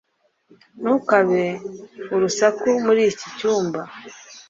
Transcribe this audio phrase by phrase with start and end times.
[0.81, 1.43] Ntukabe
[2.15, 3.81] urusaku muri iki cyumba